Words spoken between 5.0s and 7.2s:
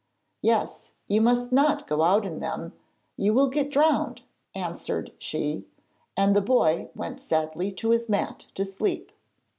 she, and the boy went